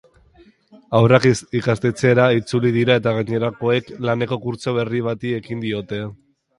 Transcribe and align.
Haurrak 0.99 1.27
ikastetxeetara 1.59 2.27
itzuli 2.39 2.73
dira 2.79 2.97
eta 3.05 3.15
gainerakoek 3.21 3.95
laneko 4.09 4.43
kurtso 4.49 4.79
berri 4.83 5.07
bati 5.13 5.41
ekin 5.43 5.67
diote. 5.69 6.07